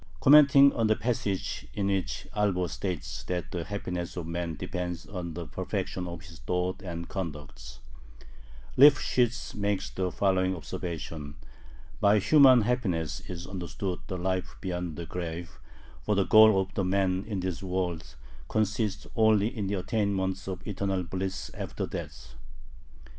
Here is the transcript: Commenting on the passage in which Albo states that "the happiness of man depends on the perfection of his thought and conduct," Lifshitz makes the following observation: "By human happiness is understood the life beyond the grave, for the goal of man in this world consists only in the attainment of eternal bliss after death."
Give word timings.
Commenting 0.19 0.73
on 0.73 0.87
the 0.87 0.95
passage 0.95 1.67
in 1.75 1.85
which 1.85 2.25
Albo 2.35 2.65
states 2.65 3.21
that 3.25 3.51
"the 3.51 3.65
happiness 3.65 4.17
of 4.17 4.25
man 4.25 4.55
depends 4.55 5.05
on 5.05 5.35
the 5.35 5.45
perfection 5.45 6.07
of 6.07 6.23
his 6.23 6.39
thought 6.39 6.81
and 6.81 7.07
conduct," 7.07 7.77
Lifshitz 8.75 9.53
makes 9.53 9.91
the 9.91 10.11
following 10.11 10.55
observation: 10.55 11.35
"By 11.99 12.17
human 12.17 12.61
happiness 12.63 13.19
is 13.29 13.45
understood 13.45 13.99
the 14.07 14.17
life 14.17 14.55
beyond 14.59 14.95
the 14.95 15.05
grave, 15.05 15.59
for 16.01 16.15
the 16.15 16.25
goal 16.25 16.59
of 16.59 16.83
man 16.83 17.23
in 17.27 17.41
this 17.41 17.61
world 17.61 18.15
consists 18.49 19.05
only 19.15 19.55
in 19.55 19.67
the 19.67 19.75
attainment 19.75 20.47
of 20.47 20.65
eternal 20.65 21.03
bliss 21.03 21.51
after 21.53 21.85
death." 21.85 22.33